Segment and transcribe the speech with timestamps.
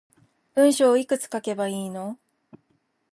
[0.55, 2.17] 文章いくつ書けばいいの